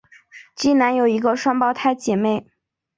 [0.55, 2.47] 基南有一个双胞胎姊妹。